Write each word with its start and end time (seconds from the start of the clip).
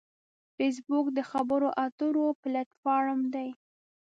فېسبوک 0.55 1.05
د 1.17 1.19
خبرو 1.31 1.67
اترو 1.85 2.25
پلیټ 2.41 2.69
فارم 2.81 3.19
دی 3.33 3.49